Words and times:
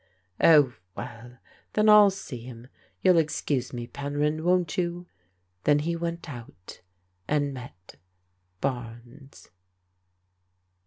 "Oh, 0.41 0.73
well, 0.95 1.37
then 1.73 1.87
I'll 1.87 2.09
see 2.09 2.39
him. 2.41 2.69
You'll 3.03 3.19
excuse 3.19 3.71
me, 3.71 3.85
Pen 3.85 4.17
ryn, 4.17 4.43
won't 4.43 4.75
you?" 4.75 5.05
Then 5.65 5.77
he 5.77 5.95
went 5.95 6.27
out, 6.27 6.81
and 7.27 7.53
met 7.53 7.97
Barnes. 8.61 9.51